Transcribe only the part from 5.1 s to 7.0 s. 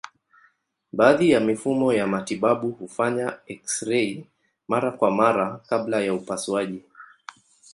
mara kabla ya upasuaji.